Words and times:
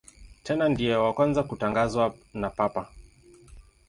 Tena 0.45 0.65
ndiye 0.69 0.95
wa 1.03 1.11
kwanza 1.15 1.41
kutangazwa 1.49 2.05
na 2.41 2.49
Papa. 2.57 2.81